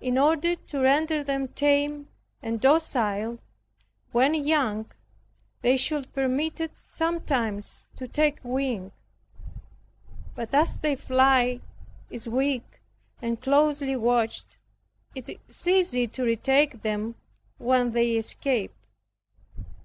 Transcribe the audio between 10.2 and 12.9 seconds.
but as their flight is weak,